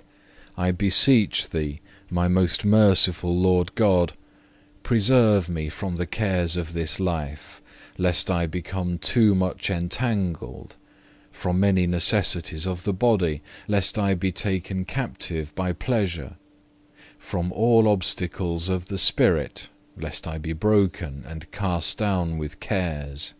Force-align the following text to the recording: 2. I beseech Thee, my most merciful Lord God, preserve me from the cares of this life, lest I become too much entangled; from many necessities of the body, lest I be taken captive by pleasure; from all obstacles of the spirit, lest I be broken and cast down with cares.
2. 0.00 0.04
I 0.64 0.70
beseech 0.70 1.48
Thee, 1.48 1.80
my 2.10 2.28
most 2.28 2.62
merciful 2.62 3.34
Lord 3.34 3.74
God, 3.74 4.12
preserve 4.82 5.48
me 5.48 5.70
from 5.70 5.96
the 5.96 6.04
cares 6.06 6.58
of 6.58 6.74
this 6.74 7.00
life, 7.00 7.62
lest 7.96 8.30
I 8.30 8.44
become 8.46 8.98
too 8.98 9.34
much 9.34 9.70
entangled; 9.70 10.76
from 11.30 11.58
many 11.58 11.86
necessities 11.86 12.66
of 12.66 12.84
the 12.84 12.92
body, 12.92 13.40
lest 13.66 13.98
I 13.98 14.12
be 14.12 14.30
taken 14.30 14.84
captive 14.84 15.54
by 15.54 15.72
pleasure; 15.72 16.36
from 17.18 17.50
all 17.50 17.88
obstacles 17.88 18.68
of 18.68 18.88
the 18.88 18.98
spirit, 18.98 19.70
lest 19.96 20.26
I 20.28 20.36
be 20.36 20.52
broken 20.52 21.24
and 21.26 21.50
cast 21.50 21.96
down 21.96 22.36
with 22.36 22.60
cares. 22.60 23.32